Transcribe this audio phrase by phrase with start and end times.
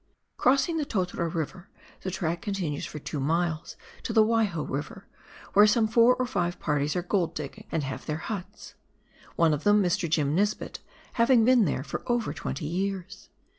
[0.35, 1.69] Crossing the Totara River,
[2.01, 5.05] the track continues for two miles to the Waiho River,
[5.53, 8.73] where some four or five parties are gold digging, and have their huts;
[9.35, 10.09] one of them, Mr.
[10.09, 10.79] Jim ]N"esbitt,
[11.13, 13.29] having been there for over twenty years.